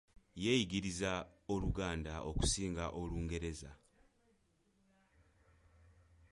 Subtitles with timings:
[0.43, 1.11] Yeeyigiriza
[1.53, 3.71] OLuganda okusinga Olungereza.